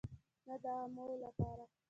نه 0.47 0.55
د 0.61 0.63
عوامو 0.73 1.05
لپاره. 1.23 1.63